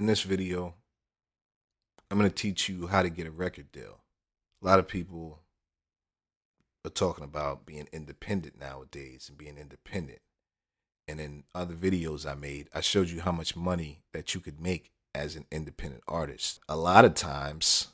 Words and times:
in 0.00 0.06
this 0.06 0.22
video, 0.22 0.74
I'm 2.10 2.18
going 2.18 2.28
to 2.28 2.34
teach 2.34 2.70
you 2.70 2.86
how 2.86 3.02
to 3.02 3.10
get 3.10 3.26
a 3.26 3.30
record 3.30 3.70
deal. 3.70 4.00
A 4.62 4.66
lot 4.66 4.78
of 4.78 4.88
people 4.88 5.40
are 6.86 6.90
talking 6.90 7.22
about 7.22 7.66
being 7.66 7.86
independent 7.92 8.58
nowadays 8.58 9.26
and 9.28 9.36
being 9.36 9.58
independent. 9.58 10.20
And 11.06 11.20
in 11.20 11.44
other 11.54 11.74
videos 11.74 12.24
I 12.24 12.34
made, 12.34 12.70
I 12.74 12.80
showed 12.80 13.10
you 13.10 13.20
how 13.20 13.30
much 13.30 13.54
money 13.54 14.00
that 14.14 14.34
you 14.34 14.40
could 14.40 14.58
make 14.58 14.90
as 15.14 15.36
an 15.36 15.44
independent 15.52 16.02
artist. 16.08 16.60
A 16.66 16.76
lot 16.76 17.04
of 17.04 17.12
times, 17.12 17.88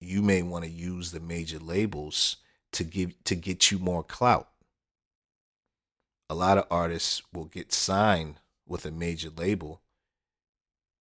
you 0.00 0.22
may 0.22 0.42
want 0.42 0.64
to 0.64 0.70
use 0.70 1.10
the 1.10 1.18
major 1.18 1.58
labels 1.58 2.36
to 2.72 2.84
give 2.84 3.22
to 3.24 3.34
get 3.34 3.72
you 3.72 3.80
more 3.80 4.04
clout. 4.04 4.48
A 6.28 6.36
lot 6.36 6.56
of 6.56 6.66
artists 6.70 7.20
will 7.32 7.46
get 7.46 7.72
signed 7.72 8.36
with 8.68 8.86
a 8.86 8.92
major 8.92 9.30
label. 9.36 9.80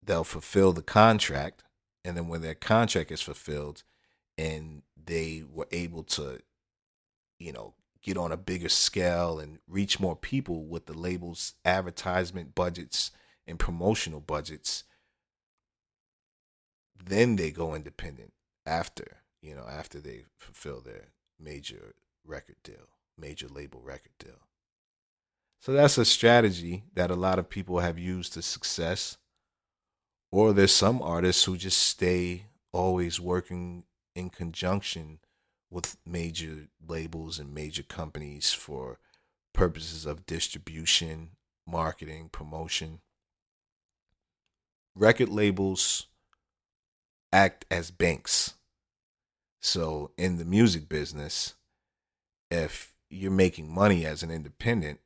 They'll 0.03 0.23
fulfill 0.23 0.73
the 0.73 0.81
contract, 0.81 1.63
and 2.03 2.15
then 2.15 2.27
when 2.27 2.41
their 2.41 2.55
contract 2.55 3.11
is 3.11 3.21
fulfilled, 3.21 3.83
and 4.37 4.83
they 4.95 5.43
were 5.49 5.67
able 5.71 6.03
to, 6.03 6.39
you 7.37 7.51
know, 7.51 7.73
get 8.01 8.17
on 8.17 8.31
a 8.31 8.37
bigger 8.37 8.69
scale 8.69 9.39
and 9.39 9.59
reach 9.67 9.99
more 9.99 10.15
people 10.15 10.65
with 10.65 10.85
the 10.85 10.97
label's 10.97 11.53
advertisement 11.65 12.55
budgets 12.55 13.11
and 13.45 13.59
promotional 13.59 14.21
budgets, 14.21 14.85
then 17.05 17.35
they 17.35 17.51
go 17.51 17.75
independent 17.75 18.33
after, 18.65 19.17
you 19.41 19.55
know, 19.55 19.65
after 19.69 19.99
they 19.99 20.23
fulfill 20.37 20.81
their 20.81 21.09
major 21.39 21.95
record 22.25 22.57
deal, 22.63 22.89
major 23.17 23.47
label 23.47 23.81
record 23.81 24.11
deal. 24.19 24.47
So 25.59 25.73
that's 25.73 25.97
a 25.97 26.05
strategy 26.05 26.83
that 26.93 27.11
a 27.11 27.15
lot 27.15 27.39
of 27.39 27.49
people 27.49 27.79
have 27.79 27.99
used 27.99 28.33
to 28.33 28.41
success. 28.41 29.17
Or 30.31 30.53
there's 30.53 30.73
some 30.73 31.01
artists 31.01 31.43
who 31.45 31.57
just 31.57 31.79
stay 31.79 32.45
always 32.71 33.19
working 33.19 33.83
in 34.15 34.29
conjunction 34.29 35.19
with 35.71 35.97
major 36.05 36.67
labels 36.87 37.39
and 37.39 37.53
major 37.53 37.83
companies 37.83 38.51
for 38.53 38.99
purposes 39.53 40.05
of 40.05 40.25
distribution, 40.25 41.31
marketing, 41.67 42.29
promotion. 42.31 42.99
Record 44.95 45.29
labels 45.29 46.07
act 47.31 47.65
as 47.69 47.91
banks. 47.91 48.55
So 49.61 50.11
in 50.17 50.37
the 50.37 50.45
music 50.45 50.89
business, 50.89 51.55
if 52.49 52.93
you're 53.09 53.31
making 53.31 53.73
money 53.73 54.05
as 54.05 54.23
an 54.23 54.31
independent, 54.31 54.99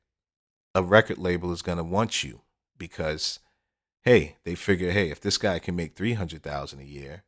a 0.75 0.83
record 0.83 1.17
label 1.17 1.51
is 1.51 1.61
going 1.61 1.77
to 1.77 1.83
want 1.83 2.23
you 2.23 2.41
because 2.77 3.39
hey, 4.03 4.37
they 4.43 4.55
figure, 4.55 4.91
hey, 4.91 5.09
if 5.09 5.21
this 5.21 5.37
guy 5.37 5.59
can 5.59 5.75
make 5.75 5.95
300,000 5.95 6.79
a 6.79 6.83
year, 6.83 7.23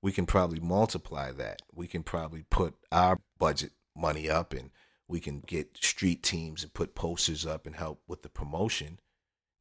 we 0.00 0.12
can 0.12 0.26
probably 0.26 0.60
multiply 0.60 1.32
that. 1.32 1.62
We 1.74 1.86
can 1.86 2.02
probably 2.02 2.44
put 2.50 2.74
our 2.90 3.18
budget 3.38 3.72
money 3.96 4.28
up 4.28 4.52
and 4.52 4.70
we 5.08 5.20
can 5.20 5.40
get 5.40 5.76
street 5.80 6.22
teams 6.22 6.62
and 6.62 6.72
put 6.72 6.94
posters 6.94 7.46
up 7.46 7.66
and 7.66 7.76
help 7.76 8.02
with 8.08 8.22
the 8.22 8.28
promotion. 8.28 8.98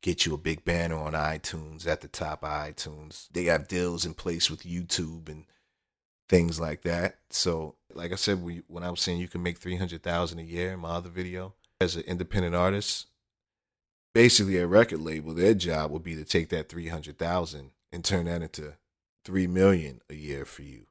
Get 0.02 0.26
you 0.26 0.34
a 0.34 0.39
big 0.39 0.64
banner 0.64 0.98
on 0.98 1.14
iTunes 1.14 1.86
at 1.86 2.02
the 2.02 2.08
top 2.08 2.44
of 2.44 2.50
iTunes. 2.50 3.28
They 3.32 3.45
have 3.45 3.67
deals 3.67 4.06
in 4.06 4.14
place 4.16 4.50
with 4.50 4.64
YouTube 4.64 5.30
and 5.30 5.45
things 6.28 6.59
like 6.59 6.82
that. 6.84 7.17
So, 7.30 7.76
like 7.94 8.12
I 8.12 8.16
said, 8.16 8.42
we, 8.42 8.64
when 8.67 8.84
I 8.84 8.89
was 8.89 9.02
saying 9.02 9.20
you 9.20 9.28
can 9.28 9.44
make 9.44 9.59
three 9.59 9.76
hundred 9.76 10.02
thousand 10.02 10.39
a 10.39 10.44
year 10.44 10.72
in 10.72 10.80
my 10.80 10.89
other 10.89 11.09
video 11.09 11.54
as 11.80 11.95
an 11.95 12.04
independent 12.04 12.56
artist, 12.56 13.08
basically 14.14 14.58
a 14.58 14.67
record 14.67 15.02
label, 15.02 15.34
their 15.34 15.54
job 15.54 15.92
would 15.92 16.04
be 16.04 16.16
to 16.16 16.26
take 16.26 16.50
that 16.50 16.70
three 16.70 16.88
hundred 16.88 17.17
thousand 17.17 17.72
and 17.92 18.04
turn 18.04 18.26
that 18.26 18.42
into 18.42 18.76
three 19.23 19.48
million 19.48 20.02
a 20.09 20.16
year 20.16 20.45
for 20.45 20.64
you, 20.64 20.88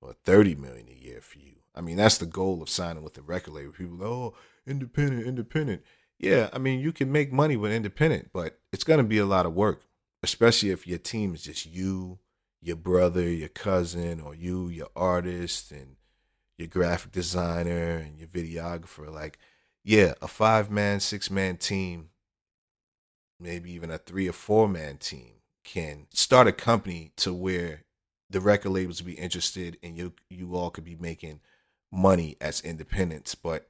or 0.00 0.14
thirty 0.24 0.54
million 0.54 0.88
a 0.88 1.04
year 1.04 1.20
for 1.20 1.38
you. 1.38 1.56
I 1.74 1.80
mean, 1.80 1.96
that's 1.96 2.18
the 2.18 2.26
goal 2.26 2.60
of 2.62 2.68
signing 2.68 3.04
with 3.04 3.16
a 3.18 3.22
record 3.22 3.54
label. 3.54 3.72
People, 3.72 3.96
go, 3.96 4.06
oh, 4.06 4.34
independent, 4.66 5.26
independent. 5.26 5.82
Yeah, 6.18 6.48
I 6.52 6.58
mean, 6.58 6.80
you 6.80 6.92
can 6.92 7.12
make 7.12 7.32
money 7.32 7.56
with 7.56 7.72
independent, 7.72 8.30
but 8.32 8.58
it's 8.72 8.82
going 8.82 8.98
to 8.98 9.04
be 9.04 9.18
a 9.18 9.26
lot 9.26 9.46
of 9.46 9.54
work, 9.54 9.82
especially 10.22 10.70
if 10.70 10.86
your 10.86 10.98
team 10.98 11.34
is 11.34 11.42
just 11.42 11.66
you, 11.66 12.18
your 12.60 12.74
brother, 12.74 13.22
your 13.22 13.48
cousin, 13.48 14.20
or 14.20 14.34
you, 14.34 14.68
your 14.68 14.88
artist, 14.96 15.70
and 15.70 15.94
your 16.56 16.66
graphic 16.66 17.12
designer 17.12 17.98
and 17.98 18.18
your 18.18 18.26
videographer. 18.26 19.12
Like, 19.12 19.38
yeah, 19.84 20.14
a 20.20 20.26
five 20.26 20.72
man, 20.72 20.98
six 20.98 21.30
man 21.30 21.56
team, 21.56 22.08
maybe 23.40 23.72
even 23.72 23.90
a 23.90 23.98
three 23.98 24.28
or 24.28 24.32
four 24.32 24.68
man 24.68 24.96
team 24.98 25.34
can 25.64 26.06
start 26.10 26.46
a 26.46 26.52
company 26.52 27.12
to 27.16 27.32
where 27.32 27.82
the 28.30 28.40
record 28.40 28.70
labels 28.70 29.02
will 29.02 29.06
be 29.06 29.18
interested 29.18 29.78
and 29.82 29.96
you 29.96 30.12
you 30.28 30.54
all 30.54 30.70
could 30.70 30.84
be 30.84 30.96
making 30.96 31.40
money 31.92 32.36
as 32.40 32.60
independents. 32.60 33.34
But 33.34 33.68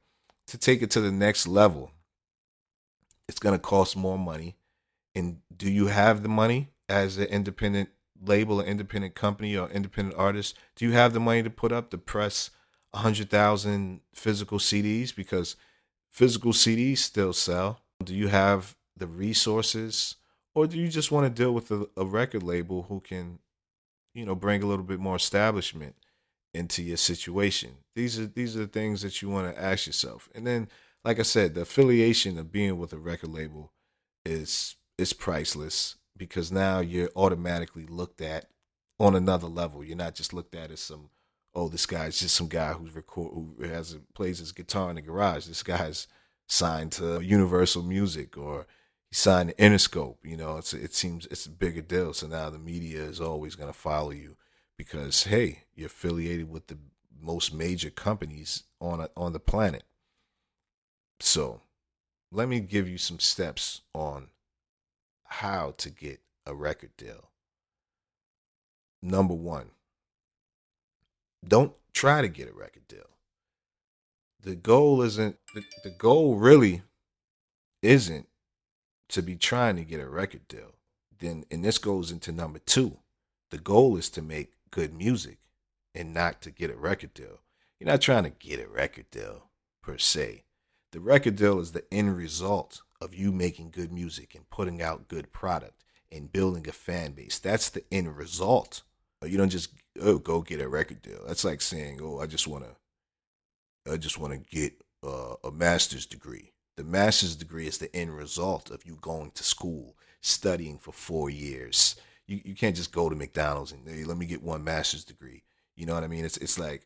to 0.49 0.59
take 0.59 0.83
it 0.83 0.91
to 0.93 1.01
the 1.01 1.13
next 1.13 1.47
level, 1.47 1.93
it's 3.29 3.39
going 3.39 3.55
to 3.55 3.59
cost 3.59 3.97
more 3.97 4.19
money. 4.19 4.57
And 5.15 5.39
do 5.55 5.71
you 5.71 5.89
have 5.89 6.23
the 6.23 6.29
money 6.29 6.71
as 6.89 7.19
an 7.19 7.27
independent 7.27 7.91
label, 8.25 8.61
an 8.61 8.67
independent 8.67 9.15
company, 9.15 9.57
or 9.57 9.69
independent 9.69 10.17
artist? 10.17 10.57
Do 10.77 10.85
you 10.87 10.93
have 10.93 11.13
the 11.13 11.21
money 11.21 11.43
to 11.43 11.51
put 11.51 11.73
up 11.73 11.91
to 11.91 11.99
press 11.99 12.51
hundred 12.95 13.29
thousand 13.31 14.01
physical 14.15 14.59
CDs 14.59 15.15
because 15.15 15.57
physical 16.11 16.53
CDs 16.53 16.99
still 16.99 17.33
sell? 17.33 17.81
Do 18.03 18.15
you 18.15 18.29
have 18.29 18.77
the 18.99 19.07
resources, 19.07 20.17
or 20.55 20.67
do 20.67 20.79
you 20.79 20.89
just 20.89 21.13
want 21.13 21.25
to 21.25 21.43
deal 21.43 21.53
with 21.53 21.71
a, 21.71 21.89
a 21.97 22.05
record 22.05 22.43
label 22.43 22.87
who 22.89 23.01
can, 23.01 23.39
you 24.15 24.25
know, 24.25 24.35
bring 24.35 24.63
a 24.63 24.67
little 24.67 24.85
bit 24.85 25.01
more 25.01 25.17
establishment 25.17 25.97
into 26.53 26.83
your 26.83 26.97
situation? 26.97 27.77
These 27.95 28.19
are 28.19 28.27
these 28.27 28.57
are 28.57 28.61
the 28.61 28.67
things 28.67 29.03
that 29.03 29.23
you 29.23 29.29
want 29.29 29.55
to 29.55 29.63
ask 29.63 29.87
yourself, 29.87 30.29
and 30.35 30.47
then 30.47 30.69
like 31.05 31.19
I 31.19 31.23
said, 31.23 31.55
the 31.55 31.63
affiliation 31.63 32.39
of 32.39 32.53
being 32.53 32.79
with 32.79 32.93
a 32.93 32.99
record 32.99 33.31
label 33.31 33.73
is 34.25 34.77
is 34.97 35.13
priceless 35.13 35.97
because 36.17 36.51
now 36.51 36.81
you're 36.81 37.11
automatically 37.15 37.87
looked 37.87 38.21
at 38.21 38.47
on 38.99 39.15
another 39.15 39.47
level. 39.47 39.85
You're 39.85 39.97
not 39.97 40.15
just 40.15 40.33
looked 40.33 40.55
at 40.55 40.71
as 40.71 40.81
some 40.81 41.11
oh 41.55 41.69
this 41.69 41.87
guy's 41.87 42.19
just 42.19 42.35
some 42.35 42.49
guy 42.49 42.73
who's 42.73 42.95
record 42.95 43.33
who 43.33 43.55
has 43.69 43.97
plays 44.15 44.39
his 44.39 44.53
guitar 44.53 44.91
in 44.91 44.97
the 44.97 45.03
garage. 45.03 45.47
This 45.47 45.63
guy's 45.63 46.09
signed 46.49 46.93
to 46.93 47.21
Universal 47.21 47.83
Music 47.83 48.37
or 48.37 48.67
he 49.11 49.15
signed 49.15 49.55
Interscope. 49.59 50.17
You 50.23 50.37
know, 50.37 50.59
it's 50.59 50.75
it 50.75 50.95
seems 50.95 51.27
it's 51.27 51.47
a 51.47 51.51
bigger 51.51 51.83
deal. 51.83 52.13
So 52.13 52.27
now 52.27 52.51
the 52.51 52.59
media 52.59 53.03
is 53.03 53.21
always 53.21 53.55
going 53.55 53.73
to 53.73 53.79
follow 53.79 54.11
you 54.11 54.37
because 54.77 55.25
hey, 55.25 55.65
you're 55.75 55.87
affiliated 55.87 56.51
with 56.51 56.67
the 56.69 56.79
most 57.21 57.53
major 57.53 57.91
companies 57.91 58.65
on 58.81 59.01
a, 59.01 59.11
on 59.17 59.33
the 59.33 59.41
planet. 59.41 59.85
So, 61.21 61.63
let 62.31 62.49
me 62.49 62.61
give 62.61 62.89
you 62.89 62.99
some 62.99 63.19
steps 63.19 63.83
on 63.93 64.29
how 65.25 65.75
to 65.79 65.91
get 65.91 66.21
a 66.47 66.55
record 66.55 66.97
deal. 66.97 67.31
Number 69.03 69.35
one, 69.35 69.71
don't 71.47 71.73
try 71.93 72.23
to 72.23 72.29
get 72.29 72.49
a 72.49 72.53
record 72.53 72.87
deal. 72.89 73.09
The 74.41 74.55
goal 74.55 75.03
isn't, 75.03 75.37
the, 75.55 75.65
the 75.83 75.91
goal 75.91 76.37
really 76.37 76.83
isn't 77.83 78.28
to 79.09 79.23
be 79.23 79.37
trying 79.37 79.77
to 79.77 79.85
get 79.85 80.01
a 80.01 80.09
record 80.09 80.47
deal. 80.49 80.75
Then, 81.19 81.45
and 81.51 81.65
this 81.65 81.79
goes 81.79 82.11
into 82.11 82.33
number 82.33 82.59
two. 82.59 82.99
The 83.51 83.59
goal 83.59 83.97
is 83.97 84.11
to 84.11 84.23
make 84.23 84.53
good 84.71 84.95
music 84.95 85.39
and 85.95 86.13
not 86.13 86.43
to 86.43 86.51
get 86.51 86.71
a 86.71 86.77
record 86.77 87.15
deal. 87.15 87.41
You're 87.79 87.89
not 87.89 88.01
trying 88.01 88.25
to 88.25 88.31
get 88.31 88.61
a 88.61 88.69
record 88.69 89.11
deal 89.11 89.51
per 89.83 89.99
se. 89.99 90.45
The 90.93 91.01
record 91.01 91.37
deal 91.37 91.61
is 91.61 91.73
the 91.73 91.85
end 91.93 92.17
result 92.17 92.83
of 93.01 93.15
you 93.15 93.33
making 93.33 93.71
good 93.71 93.93
music 93.93 94.35
and 94.35 94.49
putting 94.51 94.83
out 94.83 95.09
good 95.09 95.33
product 95.33 95.85
and 96.11 96.33
building 96.33 96.69
a 96.69 96.73
fan 96.73 97.13
base. 97.13 97.39
That's 97.39 97.69
the 97.69 97.85
end 97.93 98.17
result. 98.17 98.83
You 99.25 99.37
don't 99.37 99.51
just 99.51 99.71
oh 100.01 100.19
go 100.19 100.43
get 100.43 100.61
a 100.61 100.69
record 100.69 101.03
deal. 101.03 101.25
That's 101.27 101.45
like 101.45 101.61
saying 101.61 102.01
oh 102.03 102.21
I 102.21 102.27
just 102.27 102.47
want 102.47 102.65
to 102.65 103.93
I 103.93 103.97
just 103.97 104.19
want 104.19 104.33
to 104.33 104.39
get 104.39 104.81
uh, 105.05 105.35
a 105.45 105.51
master's 105.51 106.07
degree. 106.07 106.53
The 106.79 106.85
master's 106.85 107.35
degree 107.35 107.67
is 107.67 107.79
the 107.79 107.95
end 107.95 108.17
result 108.17 108.71
of 108.71 108.87
you 108.87 108.97
going 109.01 109.33
to 109.33 109.43
school, 109.43 109.97
studying 110.21 110.79
for 110.79 110.93
four 110.93 111.29
years. 111.29 111.97
You 112.29 112.41
you 112.45 112.55
can't 112.55 112.77
just 112.77 112.93
go 112.93 113.09
to 113.09 113.17
McDonald's 113.17 113.73
and 113.73 113.85
hey, 113.85 114.05
let 114.05 114.17
me 114.17 114.27
get 114.27 114.45
one 114.45 114.63
master's 114.63 115.05
degree. 115.05 115.43
You 115.75 115.87
know 115.87 115.95
what 115.95 116.05
I 116.05 116.07
mean? 116.07 116.25
It's 116.25 116.37
it's 116.37 116.57
like 116.57 116.85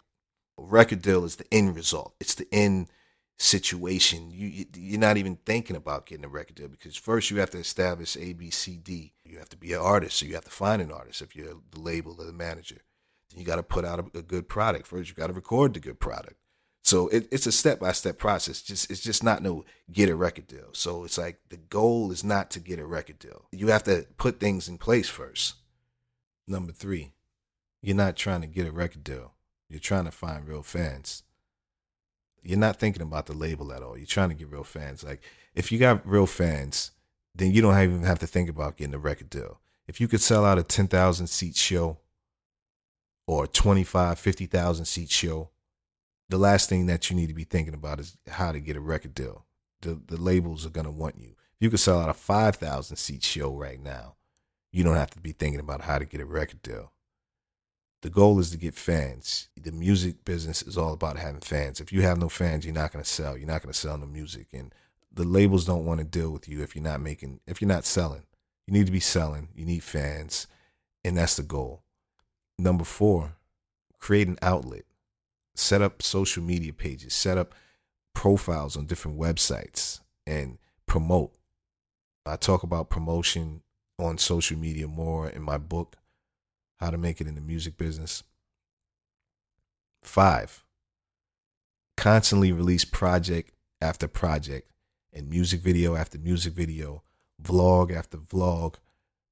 a 0.59 0.63
record 0.63 1.03
deal 1.03 1.27
is 1.27 1.37
the 1.37 1.45
end 1.53 1.77
result. 1.77 2.15
It's 2.21 2.35
the 2.35 2.49
end 2.51 2.89
situation, 3.37 4.31
you 4.31 4.65
you're 4.75 4.99
not 4.99 5.19
even 5.19 5.37
thinking 5.45 5.77
about 5.77 6.07
getting 6.07 6.25
a 6.25 6.29
record 6.29 6.57
deal 6.57 6.69
because 6.69 6.97
first 6.97 7.31
you 7.31 7.41
have 7.41 7.51
to 7.51 7.59
establish 7.59 8.17
A, 8.17 8.33
B, 8.33 8.49
C, 8.49 8.79
D. 8.79 9.13
You 9.27 9.37
have 9.37 9.51
to 9.51 9.59
be 9.59 9.75
an 9.75 9.81
artist, 9.81 10.17
so 10.17 10.25
you 10.25 10.35
have 10.35 10.45
to 10.45 10.51
find 10.51 10.81
an 10.81 10.91
artist 10.91 11.21
if 11.21 11.37
you're 11.37 11.57
the 11.71 11.81
label 11.81 12.17
or 12.19 12.25
the 12.25 12.33
manager. 12.33 12.79
Then 13.31 13.41
you 13.41 13.45
got 13.45 13.57
to 13.57 13.63
put 13.63 13.85
out 13.85 13.99
a, 13.99 14.19
a, 14.19 14.23
good 14.23 14.49
product. 14.49 14.87
First, 14.87 15.11
you 15.11 15.15
got 15.15 15.27
to 15.27 15.35
record 15.35 15.75
the 15.75 15.81
good 15.81 16.01
product. 16.01 16.37
So 16.83 17.09
it, 17.09 17.29
it's 17.31 17.47
a 17.47 17.53
step 17.53 17.81
by 17.81 17.93
step 17.93 18.19
process. 18.19 18.61
Just 18.61 18.91
it's 18.91 19.01
just 19.01 19.23
not 19.23 19.43
no 19.43 19.65
get 19.91 20.09
a 20.09 20.17
record 20.17 20.49
deal. 20.49 20.69
So 20.73 21.05
it's 21.05 21.17
like 21.17 21.41
the 21.49 21.57
goal 21.57 22.11
is 22.11 22.25
not 22.25 22.51
to 22.51 22.61
get 22.61 22.81
a 22.81 22.87
record 22.87 23.19
deal. 23.19 23.47
You 23.53 23.69
have 23.69 23.85
to 23.85 24.07
put 24.17 24.41
things 24.41 24.69
in 24.69 24.79
place 24.79 25.09
first. 25.09 25.55
Number 26.49 26.73
three, 26.73 27.13
you're 27.81 27.97
not 27.97 28.17
trying 28.17 28.41
to 28.41 28.49
get 28.49 28.67
a 28.67 28.73
record 28.73 29.05
deal. 29.05 29.35
You're 29.69 29.81
trying 29.81 30.05
to 30.05 30.11
find 30.11 30.47
real 30.47 30.63
fans. 30.63 31.23
You're 32.43 32.59
not 32.59 32.77
thinking 32.77 33.03
about 33.03 33.27
the 33.27 33.33
label 33.33 33.73
at 33.73 33.83
all. 33.83 33.97
You're 33.97 34.07
trying 34.07 34.31
to 34.31 34.35
get 34.35 34.51
real 34.51 34.65
fans. 34.65 35.05
Like 35.05 35.23
if 35.55 35.71
you 35.71 35.79
got 35.79 36.07
real 36.07 36.27
fans, 36.27 36.91
then 37.35 37.53
you 37.53 37.63
don't 37.63 37.81
even 37.81 38.03
have 38.03 38.19
to 38.19 38.27
think 38.27 38.49
about 38.49 38.77
getting 38.77 38.95
a 38.95 38.99
record 38.99 39.31
deal. 39.31 39.61
If 39.87 40.01
you 40.01 40.09
could 40.09 40.21
sell 40.21 40.45
out 40.45 40.59
a 40.59 40.63
10,000 40.63 41.27
seat 41.29 41.57
show 41.57 41.99
or 43.27 43.45
a 43.45 43.49
25, 43.49 44.19
50,000 44.19 44.85
seat 44.85 45.11
show, 45.11 45.51
the 46.33 46.39
last 46.39 46.71
thing 46.71 46.87
that 46.87 47.11
you 47.11 47.15
need 47.17 47.29
to 47.29 47.35
be 47.35 47.45
thinking 47.45 47.75
about 47.75 48.01
is 48.01 48.17
how 48.27 48.53
to 48.53 48.59
get 48.59 48.75
a 48.75 48.81
record 48.81 49.15
deal. 49.15 49.45
The, 49.83 50.01
the 50.07 50.17
labels 50.17 50.65
are 50.65 50.71
going 50.71 50.87
to 50.87 50.91
want 50.91 51.19
you. 51.19 51.35
If 51.57 51.61
you 51.61 51.69
could 51.69 51.79
sell 51.79 52.01
out 52.01 52.09
a 52.09 52.15
5,000 52.15 52.97
seat 52.97 53.23
show 53.23 53.55
right 53.55 53.79
now, 53.79 54.15
you 54.71 54.83
don't 54.83 54.97
have 54.97 55.11
to 55.11 55.21
be 55.21 55.33
thinking 55.33 55.61
about 55.61 55.83
how 55.83 55.99
to 55.99 56.07
get 56.07 56.23
a 56.23 56.25
record 56.25 56.63
deal. 56.63 56.91
The 58.01 58.09
goal 58.09 58.39
is 58.39 58.51
to 58.51 58.57
get 58.57 58.73
fans. 58.75 59.51
The 59.61 59.73
music 59.73 60.25
business 60.25 60.63
is 60.63 60.79
all 60.79 60.95
about 60.95 61.19
having 61.19 61.43
fans. 61.43 61.81
If 61.81 61.93
you 61.93 62.01
have 62.01 62.17
no 62.17 62.31
fans, 62.31 62.65
you're 62.65 62.75
not 62.75 62.93
going 62.93 63.05
to 63.05 63.11
sell. 63.11 63.37
You're 63.37 63.47
not 63.47 63.63
going 63.63 63.73
to 63.73 63.79
sell 63.79 63.99
no 63.99 64.07
music. 64.07 64.47
And 64.55 64.75
the 65.13 65.25
labels 65.25 65.67
don't 65.67 65.85
want 65.85 66.01
to 66.01 66.07
deal 66.07 66.31
with 66.31 66.49
you 66.49 66.63
if 66.63 66.75
you're 66.75 66.83
not 66.83 67.03
making, 67.03 67.41
if 67.47 67.61
you're 67.61 67.69
not 67.69 67.85
selling. 67.85 68.25
You 68.67 68.73
need 68.73 68.87
to 68.87 68.93
be 68.93 69.01
selling. 69.01 69.49
You 69.55 69.67
need 69.67 69.83
fans. 69.83 70.47
And 71.05 71.19
that's 71.19 71.37
the 71.37 71.43
goal. 71.43 71.83
Number 72.59 72.85
four, 72.85 73.35
create 73.99 74.29
an 74.29 74.39
outlet. 74.41 74.87
Set 75.55 75.83
up 75.83 76.03
social 76.03 76.43
media 76.43 76.73
pages. 76.73 77.15
Set 77.15 77.39
up 77.39 77.55
profiles 78.15 78.77
on 78.77 78.87
different 78.87 79.19
websites 79.19 80.01
and 80.27 80.59
promote. 80.87 81.35
I 82.25 82.37
talk 82.37 82.63
about 82.63 82.91
promotion 82.91 83.63
on 83.99 84.19
social 84.19 84.59
media 84.59 84.87
more 84.87 85.29
in 85.29 85.43
my 85.43 85.59
book, 85.59 85.97
How 86.79 86.91
to 86.91 86.99
Make 86.99 87.21
It 87.21 87.27
in 87.27 87.35
the 87.35 87.41
Music 87.41 87.77
Business. 87.77 88.23
Five, 90.03 90.65
constantly 91.97 92.53
release 92.53 92.85
project 92.85 93.53
after 93.81 94.09
project 94.09 94.71
and 95.13 95.29
music 95.29 95.61
video 95.61 95.95
after 95.95 96.19
music 96.19 96.55
video, 96.55 97.03
vlog 97.43 97.95
after 97.95 98.19
vlog. 98.19 98.77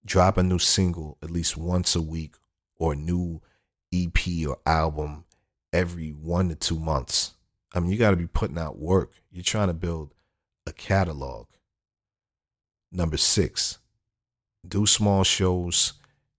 Drop 0.04 0.38
a 0.38 0.42
new 0.42 0.58
single 0.58 1.18
at 1.22 1.30
least 1.30 1.56
once 1.56 1.94
a 1.94 2.02
week 2.02 2.36
or 2.76 2.94
a 2.94 2.96
new 2.96 3.40
EP 3.92 4.18
or 4.48 4.58
album 4.64 5.24
every 5.72 6.10
one 6.10 6.48
to 6.48 6.54
two 6.54 6.78
months. 6.78 7.34
I 7.72 7.80
mean, 7.80 7.90
you 7.90 7.98
got 7.98 8.10
to 8.10 8.16
be 8.16 8.26
putting 8.26 8.58
out 8.58 8.78
work. 8.78 9.12
You're 9.30 9.44
trying 9.44 9.68
to 9.68 9.74
build 9.74 10.14
a 10.66 10.72
catalog. 10.72 11.46
Number 12.92 13.16
six, 13.16 13.78
do 14.66 14.86
small 14.86 15.22
shows, 15.22 15.94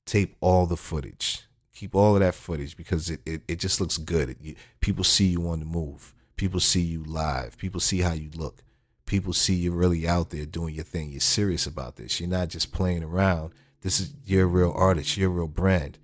tape 0.06 0.36
all 0.42 0.66
the 0.66 0.78
footage. 0.78 1.44
Keep 1.74 1.96
all 1.96 2.16
of 2.16 2.20
that 2.20 2.36
footage 2.36 2.78
because 2.78 3.10
it, 3.10 3.22
it, 3.26 3.42
it 3.48 3.56
just 3.60 3.80
looks 3.80 3.98
good. 3.98 4.30
It, 4.30 4.38
you, 4.42 4.56
people 4.82 5.04
see 5.04 5.26
you 5.28 5.48
on 5.48 5.60
the 5.60 5.66
move. 5.66 6.14
People 6.36 6.60
see 6.60 6.82
you 6.82 7.04
live. 7.04 7.58
People 7.58 7.80
see 7.80 8.02
how 8.02 8.14
you 8.14 8.30
look. 8.36 8.64
People 9.06 9.34
see 9.34 9.56
you're 9.56 9.74
really 9.74 10.08
out 10.08 10.30
there 10.30 10.46
doing 10.46 10.76
your 10.76 10.84
thing. 10.84 11.12
You're 11.12 11.22
serious 11.22 11.66
about 11.66 11.96
this. 11.96 12.20
You're 12.20 12.30
not 12.30 12.50
just 12.50 12.72
playing 12.72 13.04
around. 13.04 13.54
This 13.82 14.00
is 14.00 14.14
you're 14.26 14.44
a 14.44 14.48
real 14.48 14.74
artist. 14.76 15.18
You're 15.18 15.32
a 15.32 15.34
real 15.34 15.48
brand. 15.48 15.98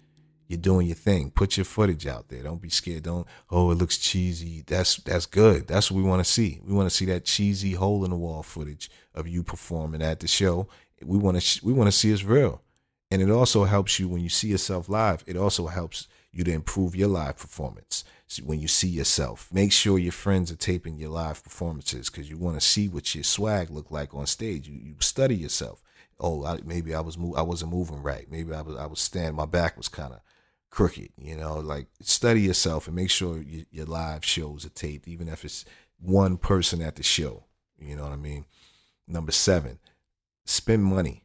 You're 0.47 0.57
doing 0.57 0.87
your 0.87 0.95
thing. 0.95 1.31
Put 1.31 1.57
your 1.57 1.65
footage 1.65 2.07
out 2.07 2.29
there. 2.29 2.43
Don't 2.43 2.61
be 2.61 2.69
scared. 2.69 3.03
Don't 3.03 3.27
oh 3.49 3.71
it 3.71 3.75
looks 3.75 3.97
cheesy. 3.97 4.63
That's 4.65 4.95
that's 4.97 5.25
good. 5.25 5.67
That's 5.67 5.91
what 5.91 5.97
we 5.97 6.07
want 6.07 6.23
to 6.23 6.31
see. 6.31 6.61
We 6.65 6.73
want 6.73 6.89
to 6.89 6.95
see 6.95 7.05
that 7.05 7.25
cheesy 7.25 7.73
hole 7.73 8.05
in 8.05 8.11
the 8.11 8.17
wall 8.17 8.43
footage 8.43 8.89
of 9.13 9.27
you 9.27 9.43
performing 9.43 10.01
at 10.01 10.21
the 10.21 10.27
show. 10.27 10.67
We 11.03 11.17
want 11.17 11.39
to 11.39 11.65
we 11.65 11.73
want 11.73 11.87
to 11.87 11.97
see 11.97 12.11
it's 12.11 12.23
real. 12.23 12.61
And 13.09 13.21
it 13.21 13.29
also 13.29 13.63
helps 13.63 13.99
you 13.99 14.07
when 14.07 14.21
you 14.21 14.29
see 14.29 14.49
yourself 14.49 14.89
live. 14.89 15.23
It 15.27 15.37
also 15.37 15.67
helps 15.67 16.07
you 16.31 16.43
to 16.43 16.51
improve 16.51 16.95
your 16.95 17.07
live 17.07 17.37
performance 17.37 18.03
when 18.43 18.59
you 18.59 18.67
see 18.67 18.89
yourself. 18.89 19.49
Make 19.51 19.71
sure 19.71 19.97
your 19.97 20.11
friends 20.11 20.51
are 20.51 20.57
taping 20.57 20.97
your 20.97 21.09
live 21.09 21.43
performances 21.43 22.09
because 22.09 22.29
you 22.29 22.37
want 22.37 22.59
to 22.59 22.65
see 22.65 22.87
what 22.89 23.15
your 23.15 23.23
swag 23.23 23.69
look 23.69 23.91
like 23.91 24.13
on 24.13 24.27
stage. 24.27 24.67
You, 24.67 24.75
you 24.75 24.95
study 24.99 25.35
yourself. 25.35 25.81
Oh, 26.19 26.43
I, 26.43 26.59
maybe 26.65 26.93
I 26.93 27.01
was 27.01 27.17
I 27.35 27.41
wasn't 27.41 27.71
moving 27.71 28.01
right. 28.01 28.29
Maybe 28.29 28.53
I 28.53 28.61
was 28.61 28.75
I 28.75 28.85
was 28.85 28.99
standing. 28.99 29.35
My 29.35 29.45
back 29.45 29.77
was 29.77 29.87
kind 29.87 30.13
of 30.13 30.21
crooked. 30.69 31.09
You 31.17 31.35
know, 31.37 31.59
like 31.59 31.87
study 32.01 32.41
yourself 32.41 32.87
and 32.87 32.95
make 32.95 33.09
sure 33.09 33.37
you, 33.39 33.65
your 33.71 33.85
live 33.85 34.23
shows 34.25 34.65
are 34.65 34.69
taped, 34.69 35.07
even 35.07 35.27
if 35.27 35.43
it's 35.45 35.65
one 35.99 36.37
person 36.37 36.81
at 36.81 36.95
the 36.95 37.03
show. 37.03 37.45
You 37.79 37.95
know 37.95 38.03
what 38.03 38.13
I 38.13 38.17
mean? 38.17 38.45
Number 39.07 39.31
seven, 39.31 39.79
spend 40.45 40.83
money. 40.83 41.23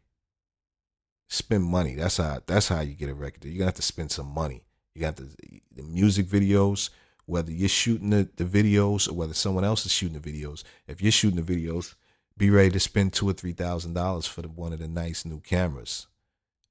Spend 1.29 1.65
money. 1.65 1.95
That's 1.95 2.19
how 2.19 2.41
that's 2.47 2.69
how 2.69 2.81
you 2.81 2.95
get 2.95 3.09
a 3.09 3.15
record. 3.15 3.45
You're 3.45 3.55
gonna 3.55 3.67
have 3.67 3.75
to 3.75 3.83
spend 3.83 4.11
some 4.11 4.27
money. 4.29 4.65
You 4.95 5.01
got 5.01 5.17
the 5.17 5.29
the 5.75 5.83
music 5.83 6.27
videos, 6.27 6.91
whether 7.25 7.51
you're 7.51 7.71
shooting 7.71 8.11
the, 8.11 8.29
the 8.37 8.45
videos 8.45 9.09
or 9.09 9.15
whether 9.15 9.33
someone 9.33 9.65
else 9.65 9.87
is 9.87 9.93
shooting 9.93 10.21
the 10.21 10.33
videos. 10.33 10.63
If 10.87 11.01
you're 11.01 11.11
shooting 11.11 11.43
the 11.43 11.55
videos, 11.55 11.95
be 12.37 12.51
ready 12.51 12.71
to 12.71 12.81
spend 12.81 13.15
two 13.15 13.29
or 13.29 13.33
three 13.33 13.53
thousand 13.53 13.95
dollars 13.95 14.27
for 14.27 14.43
the, 14.43 14.49
one 14.49 14.75
of 14.75 14.79
the 14.79 14.89
nice 14.89 15.25
new 15.25 15.41
cameras. 15.41 16.07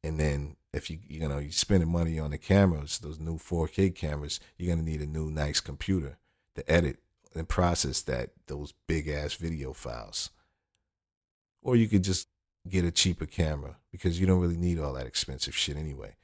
And 0.04 0.20
then 0.20 0.56
if 0.74 0.90
you 0.90 1.00
you 1.08 1.28
know 1.28 1.38
you're 1.38 1.52
spending 1.52 1.92
money 1.92 2.20
on 2.20 2.32
the 2.32 2.38
cameras, 2.38 3.00
those 3.00 3.20
new 3.20 3.38
4K 3.38 3.94
cameras, 3.94 4.40
you're 4.58 4.74
gonna 4.74 4.88
need 4.88 5.02
a 5.02 5.06
new 5.06 5.30
nice 5.30 5.60
computer 5.60 6.18
to 6.56 6.72
edit 6.72 6.98
and 7.36 7.48
process 7.48 8.02
that 8.02 8.32
those 8.48 8.74
big 8.88 9.08
ass 9.08 9.34
video 9.34 9.74
files. 9.74 10.30
Or 11.62 11.76
you 11.76 11.88
could 11.88 12.04
just 12.04 12.28
get 12.68 12.86
a 12.86 12.92
cheaper 12.92 13.26
camera 13.26 13.78
because 13.92 14.20
you 14.20 14.26
don't 14.26 14.40
really 14.40 14.58
need 14.58 14.80
all 14.80 14.94
that 14.94 15.08
expensive 15.08 15.56
shit 15.56 15.78
anyway. 15.78 16.16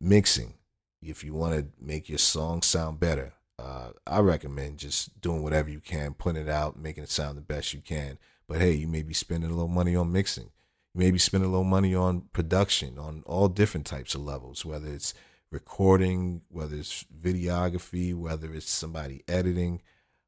Mixing, 0.00 0.54
if 1.00 1.24
you 1.24 1.34
want 1.34 1.54
to 1.54 1.66
make 1.80 2.08
your 2.08 2.18
song 2.18 2.62
sound 2.62 3.00
better, 3.00 3.34
uh, 3.58 3.90
I 4.06 4.20
recommend 4.20 4.78
just 4.78 5.20
doing 5.20 5.42
whatever 5.42 5.70
you 5.70 5.80
can, 5.80 6.14
putting 6.14 6.42
it 6.42 6.48
out, 6.48 6.78
making 6.78 7.04
it 7.04 7.10
sound 7.10 7.36
the 7.36 7.42
best 7.42 7.72
you 7.72 7.80
can. 7.80 8.18
But 8.48 8.60
hey, 8.60 8.72
you 8.72 8.88
may 8.88 9.02
be 9.02 9.14
spending 9.14 9.50
a 9.50 9.54
little 9.54 9.68
money 9.68 9.94
on 9.94 10.12
mixing. 10.12 10.50
You 10.94 11.18
spend 11.18 11.44
a 11.44 11.48
little 11.48 11.64
money 11.64 11.94
on 11.94 12.22
production 12.32 12.98
on 12.98 13.22
all 13.26 13.48
different 13.48 13.86
types 13.86 14.14
of 14.14 14.22
levels, 14.22 14.64
whether 14.64 14.88
it's 14.88 15.14
recording, 15.50 16.42
whether 16.48 16.76
it's 16.76 17.04
videography, 17.22 18.14
whether 18.14 18.52
it's 18.52 18.70
somebody 18.70 19.22
editing, 19.28 19.82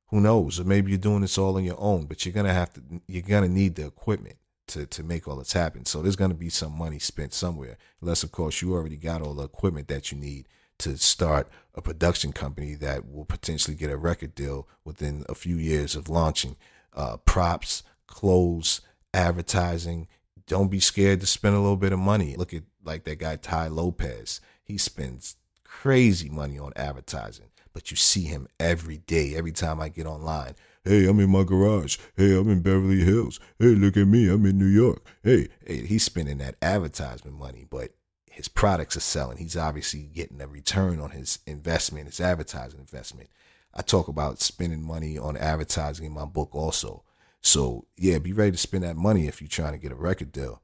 who 0.06 0.20
knows? 0.20 0.60
Or 0.60 0.64
maybe 0.64 0.90
you're 0.90 0.98
doing 0.98 1.22
this 1.22 1.38
all 1.38 1.56
on 1.56 1.64
your 1.64 1.80
own, 1.80 2.06
but 2.06 2.24
you're 2.24 2.34
gonna 2.34 2.52
have 2.52 2.72
to 2.74 2.82
you're 3.08 3.22
gonna 3.22 3.48
need 3.48 3.74
the 3.74 3.86
equipment 3.86 4.36
to, 4.68 4.86
to 4.86 5.02
make 5.02 5.26
all 5.26 5.36
this 5.36 5.52
happen. 5.54 5.84
So 5.84 6.02
there's 6.02 6.16
gonna 6.16 6.34
be 6.34 6.50
some 6.50 6.76
money 6.76 6.98
spent 6.98 7.32
somewhere. 7.32 7.78
Unless 8.00 8.22
of 8.22 8.30
course 8.30 8.60
you 8.60 8.74
already 8.74 8.96
got 8.96 9.22
all 9.22 9.34
the 9.34 9.44
equipment 9.44 9.88
that 9.88 10.12
you 10.12 10.18
need 10.18 10.48
to 10.78 10.98
start 10.98 11.48
a 11.74 11.82
production 11.82 12.32
company 12.32 12.74
that 12.74 13.10
will 13.10 13.24
potentially 13.24 13.76
get 13.76 13.90
a 13.90 13.96
record 13.96 14.34
deal 14.34 14.68
within 14.84 15.24
a 15.28 15.34
few 15.34 15.56
years 15.56 15.96
of 15.96 16.08
launching. 16.08 16.56
Uh, 16.92 17.16
props, 17.18 17.82
clothes, 18.06 18.82
advertising. 19.14 20.08
Don't 20.46 20.70
be 20.70 20.80
scared 20.80 21.20
to 21.20 21.26
spend 21.26 21.54
a 21.54 21.60
little 21.60 21.76
bit 21.76 21.92
of 21.92 21.98
money. 21.98 22.36
Look 22.36 22.52
at 22.54 22.62
like 22.84 23.04
that 23.04 23.18
guy 23.18 23.36
Tai 23.36 23.68
Lopez. 23.68 24.40
He 24.64 24.78
spends 24.78 25.36
crazy 25.64 26.28
money 26.28 26.58
on 26.58 26.72
advertising, 26.76 27.50
but 27.72 27.90
you 27.90 27.96
see 27.96 28.22
him 28.22 28.48
every 28.60 28.98
day, 28.98 29.34
every 29.34 29.52
time 29.52 29.80
I 29.80 29.88
get 29.88 30.06
online. 30.06 30.54
Hey, 30.84 31.06
I'm 31.06 31.20
in 31.20 31.30
my 31.30 31.44
garage. 31.44 31.96
Hey, 32.16 32.36
I'm 32.36 32.50
in 32.50 32.60
Beverly 32.60 33.04
Hills. 33.04 33.38
Hey, 33.58 33.74
look 33.76 33.96
at 33.96 34.08
me. 34.08 34.28
I'm 34.28 34.44
in 34.46 34.58
New 34.58 34.66
York. 34.66 35.06
Hey, 35.22 35.48
hey 35.64 35.86
he's 35.86 36.02
spending 36.02 36.38
that 36.38 36.56
advertisement 36.60 37.38
money, 37.38 37.66
but 37.68 37.90
his 38.30 38.48
products 38.48 38.96
are 38.96 39.00
selling. 39.00 39.36
He's 39.36 39.56
obviously 39.56 40.02
getting 40.02 40.40
a 40.40 40.48
return 40.48 40.98
on 40.98 41.10
his 41.10 41.38
investment, 41.46 42.06
his 42.06 42.20
advertising 42.20 42.80
investment. 42.80 43.28
I 43.74 43.82
talk 43.82 44.08
about 44.08 44.40
spending 44.40 44.82
money 44.82 45.16
on 45.18 45.36
advertising 45.36 46.06
in 46.06 46.12
my 46.12 46.24
book 46.24 46.50
also. 46.52 47.04
So 47.42 47.86
yeah, 47.96 48.18
be 48.18 48.32
ready 48.32 48.52
to 48.52 48.58
spend 48.58 48.84
that 48.84 48.96
money 48.96 49.26
if 49.26 49.40
you're 49.40 49.48
trying 49.48 49.72
to 49.72 49.78
get 49.78 49.92
a 49.92 49.96
record 49.96 50.32
deal. 50.32 50.62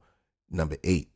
Number 0.49 0.77
eight, 0.83 1.09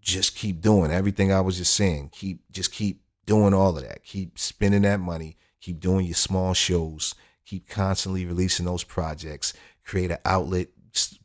just 0.00 0.34
keep 0.34 0.60
doing 0.60 0.90
everything 0.90 1.32
I 1.32 1.40
was 1.40 1.58
just 1.58 1.74
saying. 1.74 2.10
Keep 2.12 2.50
just 2.50 2.72
keep 2.72 3.02
doing 3.26 3.54
all 3.54 3.76
of 3.76 3.86
that. 3.86 4.02
Keep 4.04 4.38
spending 4.38 4.82
that 4.82 5.00
money. 5.00 5.36
Keep 5.60 5.80
doing 5.80 6.06
your 6.06 6.14
small 6.14 6.54
shows. 6.54 7.14
Keep 7.44 7.68
constantly 7.68 8.26
releasing 8.26 8.66
those 8.66 8.84
projects. 8.84 9.52
Create 9.84 10.10
an 10.10 10.18
outlet 10.24 10.68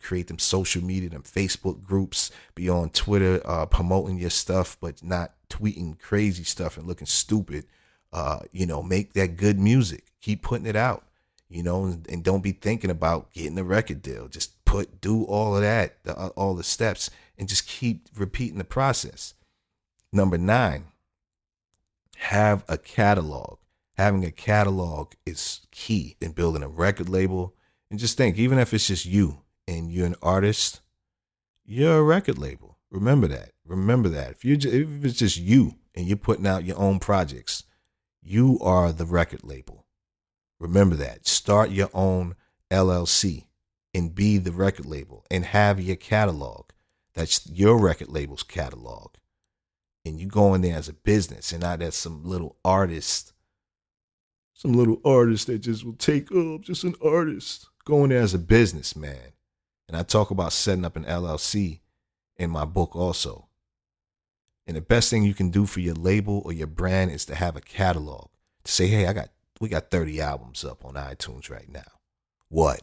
create 0.02 0.28
them 0.28 0.40
social 0.40 0.84
media, 0.84 1.10
them 1.10 1.24
Facebook 1.24 1.84
groups, 1.84 2.32
be 2.56 2.70
on 2.70 2.90
Twitter 2.90 3.42
uh, 3.46 3.66
promoting 3.66 4.18
your 4.18 4.30
stuff, 4.30 4.78
but 4.80 5.04
not 5.04 5.34
tweeting 5.50 6.00
crazy 6.00 6.44
stuff 6.44 6.78
and 6.78 6.88
looking 6.88 7.08
stupid. 7.08 7.66
Uh, 8.12 8.40
you 8.52 8.66
know, 8.66 8.84
make 8.84 9.14
that 9.14 9.38
good 9.38 9.60
music. 9.60 10.06
Keep 10.22 10.44
putting 10.44 10.68
it 10.68 10.76
out. 10.76 11.06
You 11.54 11.62
know, 11.62 11.86
and, 11.86 12.10
and 12.10 12.24
don't 12.24 12.42
be 12.42 12.52
thinking 12.52 12.90
about 12.90 13.32
getting 13.32 13.60
a 13.60 13.64
record 13.64 14.02
deal. 14.02 14.28
Just 14.28 14.66
put 14.66 15.02
do 15.02 15.24
all 15.26 15.56
of 15.56 15.62
that, 15.62 16.04
the, 16.04 16.18
uh, 16.18 16.30
all 16.30 16.56
the 16.56 16.64
steps, 16.64 17.12
and 17.38 17.48
just 17.48 17.68
keep 17.68 18.08
repeating 18.18 18.58
the 18.58 18.64
process. 18.64 19.36
Number 20.12 20.40
nine, 20.40 20.86
have 22.18 22.64
a 22.68 22.80
catalog. 22.80 23.60
Having 23.98 24.26
a 24.26 24.32
catalog 24.32 25.14
is 25.28 25.62
key 25.70 26.18
in 26.20 26.32
building 26.32 26.64
a 26.64 26.68
record 26.68 27.08
label. 27.08 27.54
And 27.92 28.00
just 28.00 28.18
think, 28.18 28.38
even 28.38 28.58
if 28.58 28.74
it's 28.74 28.88
just 28.88 29.06
you 29.06 29.44
and 29.68 29.92
you're 29.92 30.08
an 30.08 30.16
artist, 30.24 30.82
you're 31.64 32.00
a 32.00 32.04
record 32.04 32.40
label. 32.40 32.80
Remember 32.90 33.28
that. 33.28 33.52
Remember 33.64 34.10
that. 34.10 34.32
If 34.32 34.44
you 34.44 34.56
if 34.56 35.06
it's 35.06 35.20
just 35.20 35.38
you 35.38 35.76
and 35.94 36.08
you're 36.08 36.18
putting 36.18 36.48
out 36.48 36.66
your 36.66 36.80
own 36.80 37.00
projects, 37.00 37.64
you 38.24 38.58
are 38.62 38.92
the 38.92 39.06
record 39.06 39.44
label. 39.44 39.83
Remember 40.64 40.96
that. 40.96 41.28
Start 41.28 41.72
your 41.72 41.90
own 41.94 42.36
LLC 42.72 43.48
and 43.94 44.16
be 44.16 44.38
the 44.38 44.54
record 44.54 44.86
label 44.86 45.26
and 45.30 45.44
have 45.44 45.82
your 45.82 45.98
catalog. 45.98 46.70
That's 47.16 47.46
your 47.50 47.78
record 47.78 48.08
label's 48.08 48.44
catalog. 48.44 49.16
And 50.06 50.22
you 50.22 50.28
go 50.28 50.54
in 50.54 50.62
there 50.62 50.78
as 50.78 50.88
a 50.88 50.94
business 50.94 51.52
and 51.52 51.62
not 51.62 51.82
as 51.82 51.96
some 51.96 52.24
little 52.24 52.56
artist, 52.64 53.34
some 54.54 54.72
little 54.72 55.02
artist 55.04 55.48
that 55.48 55.60
just 55.60 55.84
will 55.84 55.96
take, 55.96 56.30
oh, 56.32 56.60
just 56.60 56.86
an 56.86 56.96
artist. 57.04 57.68
Go 57.84 58.06
in 58.06 58.12
there 58.12 58.22
as 58.22 58.34
a 58.34 58.40
businessman. 58.40 59.34
And 59.90 59.98
I 59.98 60.04
talk 60.04 60.32
about 60.32 60.54
setting 60.54 60.86
up 60.86 60.96
an 60.96 61.04
LLC 61.04 61.82
in 62.38 62.50
my 62.50 62.64
book 62.64 62.96
also. 62.96 63.50
And 64.66 64.78
the 64.78 64.82
best 64.82 65.10
thing 65.10 65.24
you 65.24 65.34
can 65.34 65.50
do 65.50 65.66
for 65.66 65.82
your 65.82 65.96
label 65.96 66.42
or 66.46 66.54
your 66.54 66.68
brand 66.68 67.12
is 67.12 67.26
to 67.26 67.36
have 67.36 67.58
a 67.58 67.62
catalog. 67.62 68.30
To 68.64 68.72
say, 68.72 68.88
hey, 68.88 69.08
I 69.08 69.12
got 69.12 69.28
we 69.60 69.70
got 69.70 69.92
30 69.92 70.22
albums 70.22 70.64
up 70.66 70.84
on 70.86 70.96
iTunes 70.96 71.50
right 71.50 71.70
now. 71.72 71.82
What? 72.50 72.82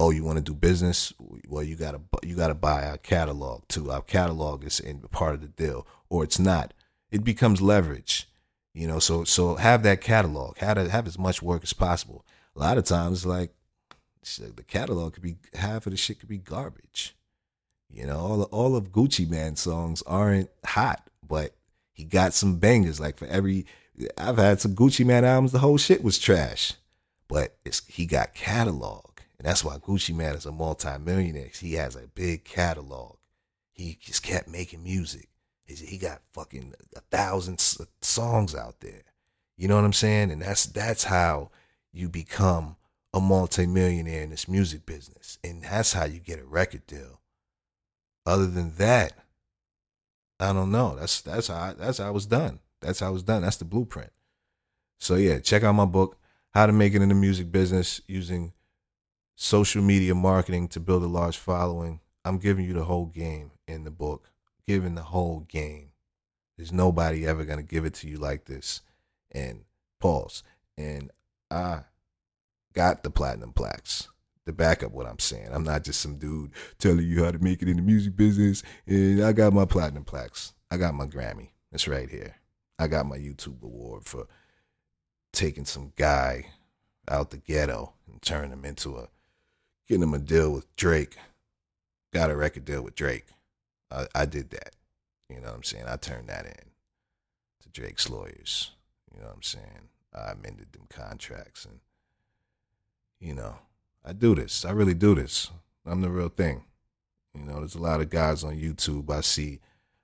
Oh, 0.00 0.10
you 0.10 0.22
want 0.22 0.38
to 0.38 0.44
do 0.44 0.54
business? 0.54 1.12
Well, 1.48 1.64
you 1.64 1.74
gotta 1.74 2.00
you 2.22 2.36
gotta 2.36 2.54
buy 2.54 2.86
our 2.86 2.98
catalog 2.98 3.66
too. 3.66 3.90
Our 3.90 4.00
catalog 4.00 4.64
is 4.64 4.78
in 4.78 5.00
part 5.00 5.34
of 5.34 5.40
the 5.40 5.48
deal, 5.48 5.86
or 6.08 6.22
it's 6.22 6.38
not. 6.38 6.72
It 7.10 7.24
becomes 7.24 7.60
leverage, 7.60 8.28
you 8.72 8.86
know. 8.86 9.00
So 9.00 9.24
so 9.24 9.56
have 9.56 9.82
that 9.82 10.00
catalog. 10.00 10.58
Have 10.58 10.76
to 10.76 10.88
have 10.88 11.08
as 11.08 11.18
much 11.18 11.42
work 11.42 11.64
as 11.64 11.72
possible. 11.72 12.24
A 12.54 12.60
lot 12.60 12.78
of 12.78 12.84
times, 12.84 13.26
like 13.26 13.52
the 14.36 14.62
catalog 14.62 15.14
could 15.14 15.22
be 15.22 15.36
half 15.54 15.86
of 15.86 15.90
the 15.90 15.96
shit 15.96 16.20
could 16.20 16.28
be 16.28 16.38
garbage. 16.38 17.16
You 17.90 18.06
know, 18.06 18.18
all 18.18 18.42
all 18.44 18.76
of 18.76 18.92
Gucci 18.92 19.28
Mane 19.28 19.56
songs 19.56 20.02
aren't 20.02 20.50
hot, 20.64 21.10
but 21.26 21.56
he 21.98 22.04
got 22.04 22.32
some 22.32 22.58
bangers. 22.58 23.00
Like 23.00 23.18
for 23.18 23.26
every, 23.26 23.66
I've 24.16 24.38
had 24.38 24.60
some 24.60 24.76
Gucci 24.76 25.04
Mane 25.04 25.24
albums. 25.24 25.50
The 25.50 25.58
whole 25.58 25.78
shit 25.78 26.04
was 26.04 26.16
trash, 26.16 26.74
but 27.26 27.56
he 27.88 28.06
got 28.06 28.34
catalog, 28.34 29.18
and 29.36 29.46
that's 29.46 29.64
why 29.64 29.78
Gucci 29.78 30.14
Mane 30.14 30.36
is 30.36 30.46
a 30.46 30.52
multimillionaire. 30.52 31.50
He 31.52 31.74
has 31.74 31.96
a 31.96 32.06
big 32.06 32.44
catalog. 32.44 33.16
He 33.72 33.98
just 34.00 34.22
kept 34.22 34.46
making 34.46 34.84
music. 34.84 35.28
He 35.66 35.98
got 35.98 36.22
fucking 36.32 36.72
a 36.96 37.00
thousand 37.00 37.58
songs 38.00 38.54
out 38.54 38.78
there. 38.78 39.02
You 39.56 39.66
know 39.66 39.74
what 39.74 39.84
I'm 39.84 39.92
saying? 39.92 40.30
And 40.30 40.40
that's 40.40 40.66
that's 40.66 41.04
how 41.04 41.50
you 41.92 42.08
become 42.08 42.76
a 43.12 43.20
multimillionaire 43.20 44.22
in 44.22 44.30
this 44.30 44.46
music 44.46 44.86
business. 44.86 45.38
And 45.42 45.64
that's 45.64 45.94
how 45.94 46.04
you 46.04 46.20
get 46.20 46.38
a 46.38 46.44
record 46.44 46.86
deal. 46.86 47.20
Other 48.24 48.46
than 48.46 48.76
that, 48.76 49.14
I 50.40 50.52
don't 50.52 50.70
know. 50.70 50.96
That's 50.96 51.20
that's 51.20 51.48
how 51.48 51.56
I, 51.56 51.72
that's 51.74 51.98
how 51.98 52.06
I 52.06 52.10
was 52.10 52.26
done. 52.26 52.60
That's 52.80 53.00
how 53.00 53.08
I 53.08 53.10
was 53.10 53.22
done. 53.22 53.42
That's 53.42 53.56
the 53.56 53.64
blueprint. 53.64 54.12
So 54.98 55.16
yeah, 55.16 55.38
check 55.40 55.62
out 55.62 55.72
my 55.72 55.84
book, 55.84 56.16
How 56.50 56.66
to 56.66 56.72
Make 56.72 56.94
It 56.94 57.02
in 57.02 57.08
the 57.08 57.14
Music 57.14 57.50
Business 57.50 58.00
Using 58.06 58.52
Social 59.36 59.82
Media 59.82 60.14
Marketing 60.14 60.68
to 60.68 60.80
Build 60.80 61.02
a 61.02 61.06
Large 61.06 61.38
Following. 61.38 62.00
I'm 62.24 62.38
giving 62.38 62.64
you 62.64 62.72
the 62.72 62.84
whole 62.84 63.06
game 63.06 63.52
in 63.66 63.84
the 63.84 63.90
book. 63.90 64.30
Giving 64.66 64.94
the 64.94 65.02
whole 65.02 65.40
game. 65.40 65.90
There's 66.56 66.72
nobody 66.72 67.26
ever 67.26 67.44
gonna 67.44 67.62
give 67.62 67.84
it 67.84 67.94
to 67.94 68.08
you 68.08 68.18
like 68.18 68.44
this. 68.44 68.82
And 69.32 69.64
pause. 70.00 70.42
And 70.76 71.10
I 71.50 71.82
got 72.74 73.02
the 73.02 73.10
platinum 73.10 73.52
plaques 73.52 74.08
to 74.48 74.52
back 74.52 74.82
up 74.82 74.92
what 74.92 75.06
I'm 75.06 75.18
saying. 75.18 75.48
I'm 75.52 75.64
not 75.64 75.84
just 75.84 76.00
some 76.00 76.16
dude 76.16 76.52
telling 76.78 77.06
you 77.06 77.24
how 77.24 77.30
to 77.30 77.38
make 77.38 77.62
it 77.62 77.68
in 77.68 77.76
the 77.76 77.82
music 77.82 78.16
business. 78.16 78.62
And 78.86 79.22
I 79.22 79.32
got 79.32 79.52
my 79.52 79.64
platinum 79.64 80.04
plaques. 80.04 80.52
I 80.70 80.76
got 80.76 80.94
my 80.94 81.06
Grammy. 81.06 81.50
It's 81.72 81.88
right 81.88 82.10
here. 82.10 82.36
I 82.78 82.88
got 82.88 83.06
my 83.06 83.16
YouTube 83.16 83.62
award 83.62 84.04
for 84.04 84.26
taking 85.32 85.64
some 85.64 85.92
guy 85.96 86.46
out 87.08 87.30
the 87.30 87.38
ghetto 87.38 87.94
and 88.10 88.20
turning 88.20 88.52
him 88.52 88.64
into 88.64 88.96
a 88.96 89.08
getting 89.86 90.02
him 90.02 90.14
a 90.14 90.18
deal 90.18 90.52
with 90.52 90.74
Drake. 90.76 91.16
Got 92.12 92.30
a 92.30 92.36
record 92.36 92.64
deal 92.64 92.82
with 92.82 92.94
Drake. 92.94 93.26
I, 93.90 94.06
I 94.14 94.26
did 94.26 94.50
that. 94.50 94.74
You 95.28 95.36
know 95.36 95.48
what 95.48 95.56
I'm 95.56 95.62
saying? 95.62 95.84
I 95.86 95.96
turned 95.96 96.28
that 96.28 96.46
in 96.46 96.70
to 97.62 97.68
Drake's 97.70 98.08
lawyers. 98.08 98.72
You 99.14 99.20
know 99.20 99.26
what 99.26 99.36
I'm 99.36 99.42
saying? 99.42 99.88
I 100.14 100.32
amended 100.32 100.72
them 100.72 100.86
contracts 100.88 101.64
and 101.64 101.80
you 103.20 103.34
know, 103.34 103.56
I 104.04 104.12
do 104.12 104.34
this. 104.34 104.64
I 104.64 104.70
really 104.70 104.94
do 104.94 105.14
this. 105.14 105.50
I'm 105.86 106.00
the 106.00 106.10
real 106.10 106.28
thing. 106.28 106.64
You 107.34 107.42
know, 107.42 107.60
there's 107.60 107.74
a 107.74 107.80
lot 107.80 108.00
of 108.00 108.10
guys 108.10 108.44
on 108.44 108.58
YouTube 108.58 109.10
I 109.10 109.20
see. 109.20 109.60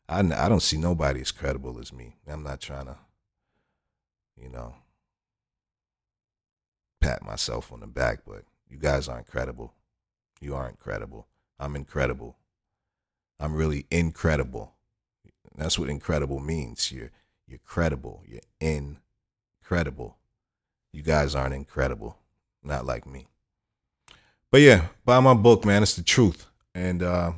I, 0.08 0.20
I 0.20 0.48
don't 0.48 0.62
see 0.62 0.76
nobody 0.76 1.20
as 1.20 1.30
credible 1.30 1.78
as 1.80 1.92
me. 1.92 2.16
I'm 2.28 2.42
not 2.42 2.60
trying 2.60 2.86
to, 2.86 2.96
you 4.40 4.48
know, 4.48 4.74
pat 7.00 7.24
myself 7.24 7.72
on 7.72 7.80
the 7.80 7.86
back, 7.86 8.20
but 8.26 8.44
you 8.68 8.78
guys 8.78 9.08
aren't 9.08 9.26
credible. 9.26 9.72
You 10.40 10.54
aren't 10.54 10.78
credible. 10.78 11.26
I'm 11.58 11.76
incredible. 11.76 12.36
I'm 13.40 13.54
really 13.54 13.86
incredible. 13.90 14.72
That's 15.56 15.78
what 15.78 15.88
incredible 15.88 16.40
means. 16.40 16.90
You're 16.92 17.10
you're 17.46 17.60
credible. 17.64 18.22
You're 18.26 18.40
incredible. 18.60 20.16
You 20.92 21.02
guys 21.02 21.34
aren't 21.34 21.54
incredible 21.54 22.18
not 22.64 22.86
like 22.86 23.06
me. 23.06 23.28
But 24.54 24.60
yeah, 24.60 24.86
buy 25.04 25.18
my 25.18 25.34
book, 25.34 25.64
man. 25.64 25.82
It's 25.82 25.96
the 25.96 26.04
truth. 26.04 26.46
And 26.76 27.02
uh, 27.02 27.32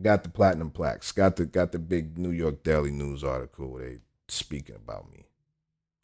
got 0.00 0.22
the 0.22 0.28
platinum 0.28 0.70
plaques. 0.70 1.10
Got 1.10 1.34
the 1.34 1.44
got 1.44 1.72
the 1.72 1.80
big 1.80 2.18
New 2.18 2.30
York 2.30 2.62
Daily 2.62 2.92
News 2.92 3.24
article 3.24 3.74
they 3.74 3.98
speaking 4.28 4.76
about 4.76 5.10
me. 5.10 5.24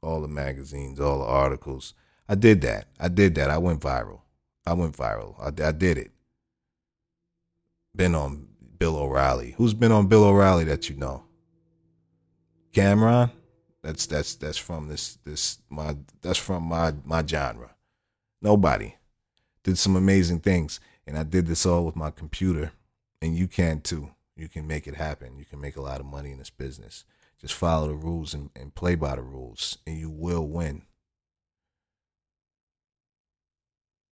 All 0.02 0.20
the 0.20 0.26
magazines, 0.26 0.98
all 0.98 1.20
the 1.20 1.26
articles. 1.26 1.94
I 2.28 2.34
did 2.34 2.60
that. 2.62 2.88
I 2.98 3.06
did 3.06 3.36
that. 3.36 3.50
I 3.50 3.58
went 3.58 3.80
viral. 3.80 4.22
I 4.66 4.72
went 4.72 4.96
viral. 4.96 5.38
I, 5.38 5.68
I 5.68 5.70
did 5.70 5.96
it. 5.96 6.10
Been 7.94 8.16
on 8.16 8.48
Bill 8.80 8.96
O'Reilly. 8.96 9.54
Who's 9.58 9.74
been 9.74 9.92
on 9.92 10.08
Bill 10.08 10.24
O'Reilly 10.24 10.64
that 10.64 10.90
you 10.90 10.96
know? 10.96 11.22
Cameron. 12.72 13.30
That's 13.80 14.06
that's 14.06 14.34
that's 14.34 14.58
from 14.58 14.88
this 14.88 15.18
this 15.24 15.58
my 15.70 15.96
that's 16.20 16.36
from 16.36 16.64
my 16.64 16.94
my 17.04 17.24
genre. 17.24 17.76
Nobody 18.42 18.96
did 19.66 19.76
some 19.76 19.96
amazing 19.96 20.38
things, 20.38 20.78
and 21.08 21.18
I 21.18 21.24
did 21.24 21.48
this 21.48 21.66
all 21.66 21.84
with 21.84 21.96
my 21.96 22.12
computer, 22.12 22.70
and 23.20 23.36
you 23.36 23.48
can 23.48 23.80
too. 23.80 24.10
You 24.36 24.48
can 24.48 24.64
make 24.64 24.86
it 24.86 24.94
happen. 24.94 25.36
You 25.36 25.44
can 25.44 25.60
make 25.60 25.74
a 25.74 25.82
lot 25.82 25.98
of 25.98 26.06
money 26.06 26.30
in 26.30 26.38
this 26.38 26.50
business. 26.50 27.04
Just 27.40 27.54
follow 27.54 27.88
the 27.88 27.94
rules 27.94 28.32
and, 28.32 28.50
and 28.54 28.76
play 28.76 28.94
by 28.94 29.16
the 29.16 29.22
rules, 29.22 29.78
and 29.84 29.98
you 29.98 30.08
will 30.08 30.46
win. 30.46 30.82